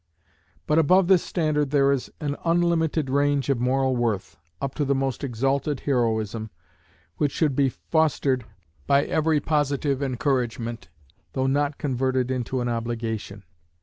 [0.65, 4.95] But above this standard there is an unlimited range of moral worth, up to the
[4.95, 6.49] most exalted heroism,
[7.17, 8.43] which should be fostered
[8.87, 10.89] by every positive encouragement,
[11.33, 13.43] though not converted into an obligation.